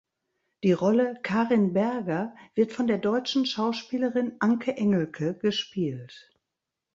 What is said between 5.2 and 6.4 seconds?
gespielt.